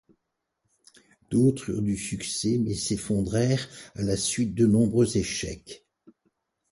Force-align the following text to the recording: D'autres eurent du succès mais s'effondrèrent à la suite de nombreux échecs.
D'autres 1.29 1.69
eurent 1.69 1.83
du 1.83 1.95
succès 1.95 2.57
mais 2.57 2.73
s'effondrèrent 2.73 3.69
à 3.93 4.01
la 4.01 4.17
suite 4.17 4.55
de 4.55 4.65
nombreux 4.65 5.15
échecs. 5.15 5.85